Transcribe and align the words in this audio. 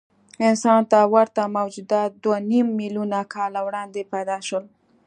انسان 0.47 0.81
ته 0.91 0.99
ورته 1.13 1.41
موجودات 1.57 2.09
دوهنیم 2.23 2.67
میلیونه 2.79 3.19
کاله 3.33 3.59
وړاندې 3.67 4.01
پیدا 4.13 4.37
شول. 4.47 4.65